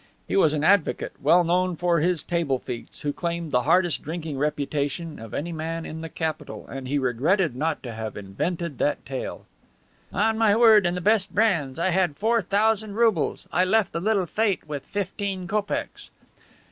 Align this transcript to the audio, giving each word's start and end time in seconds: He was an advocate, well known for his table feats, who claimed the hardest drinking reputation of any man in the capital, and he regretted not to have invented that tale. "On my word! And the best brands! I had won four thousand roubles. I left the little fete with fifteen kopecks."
He 0.27 0.35
was 0.35 0.51
an 0.53 0.63
advocate, 0.63 1.11
well 1.21 1.43
known 1.43 1.75
for 1.75 1.99
his 1.99 2.23
table 2.23 2.57
feats, 2.57 3.01
who 3.03 3.13
claimed 3.13 3.51
the 3.51 3.61
hardest 3.61 4.01
drinking 4.01 4.39
reputation 4.39 5.19
of 5.19 5.31
any 5.31 5.51
man 5.51 5.85
in 5.85 6.01
the 6.01 6.09
capital, 6.09 6.65
and 6.67 6.87
he 6.87 6.97
regretted 6.97 7.55
not 7.55 7.83
to 7.83 7.91
have 7.91 8.17
invented 8.17 8.79
that 8.79 9.05
tale. 9.05 9.45
"On 10.11 10.39
my 10.39 10.55
word! 10.55 10.87
And 10.87 10.97
the 10.97 11.01
best 11.01 11.35
brands! 11.35 11.77
I 11.77 11.89
had 11.91 12.09
won 12.09 12.15
four 12.15 12.41
thousand 12.41 12.95
roubles. 12.95 13.47
I 13.51 13.63
left 13.63 13.93
the 13.93 14.01
little 14.01 14.25
fete 14.25 14.67
with 14.67 14.87
fifteen 14.87 15.47
kopecks." 15.47 16.09